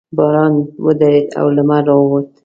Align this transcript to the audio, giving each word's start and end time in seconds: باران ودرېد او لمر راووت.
باران 0.17 0.53
ودرېد 0.85 1.27
او 1.39 1.47
لمر 1.55 1.83
راووت. 1.87 2.27